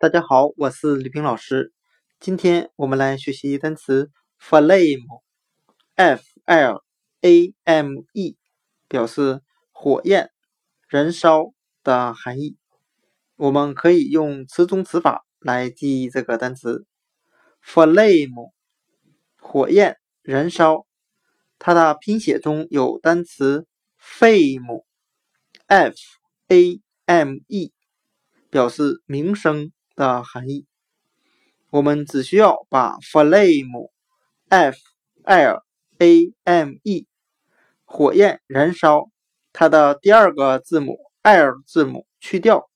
[0.00, 1.74] 大家好，我是李平老师。
[2.20, 6.82] 今天我们来学习单词 flame，f l
[7.20, 8.38] a m e，
[8.88, 10.30] 表示火焰、
[10.88, 11.52] 燃烧
[11.84, 12.56] 的含义。
[13.36, 16.86] 我们可以用词中词法来记忆这个单词
[17.62, 18.52] flame，
[19.36, 20.86] 火焰、燃烧。
[21.58, 23.66] 它的拼写中有单词
[24.00, 25.94] fame，f
[26.48, 27.74] a m e，
[28.48, 29.70] 表示名声。
[30.00, 30.64] 的含义，
[31.68, 34.78] 我们只需要把 flame，f
[35.24, 35.62] l
[35.98, 37.06] a m e，
[37.84, 39.10] 火焰燃烧，
[39.52, 42.70] 它的第二个字母 l 字母去掉，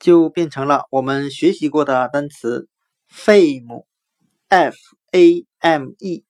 [0.00, 2.68] 就变成了我们学习过的单词
[3.08, 4.74] fame，f
[5.12, 6.24] a m e，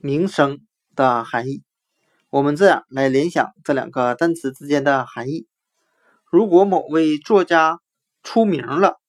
[0.00, 0.60] 名声
[0.94, 1.64] 的含义。
[2.30, 5.48] 我们这样来联想这两个单词之间的含义：
[6.30, 7.80] 如果某位作家
[8.22, 9.00] 出名了。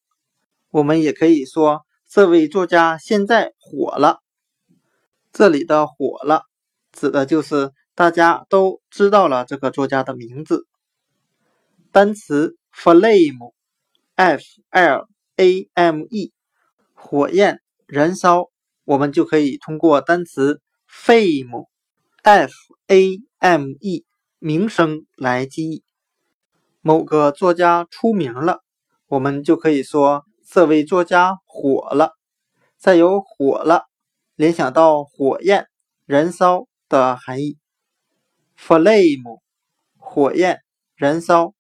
[0.76, 4.20] 我们也可以说，这位作家现在火了。
[5.32, 6.42] 这里的“火了”
[6.92, 10.67] 指的就是大家都知道了这个作家的名字。
[11.94, 16.34] 单词 flame，f l a m e，
[16.94, 18.50] 火焰、燃烧，
[18.84, 20.60] 我们就可以通过单词
[20.92, 22.52] fame，f
[22.88, 24.06] a m e，
[24.39, 25.86] 名声来记忆。
[26.82, 28.60] 某个作家出名了，
[29.08, 30.26] 我们就可以说。
[30.48, 32.14] 这位作家火了，
[32.78, 33.88] 再有“火了”
[34.38, 35.68] 联想到火焰、
[36.06, 37.58] 燃烧的含义。
[38.56, 39.40] flame，
[39.98, 40.62] 火焰、
[40.96, 41.54] 燃烧。